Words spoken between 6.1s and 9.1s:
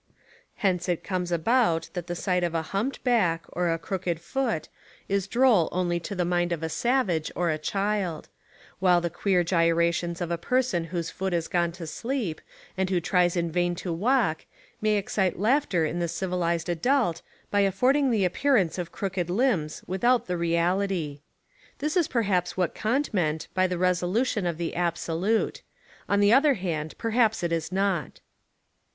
the mind of a savage or a child; while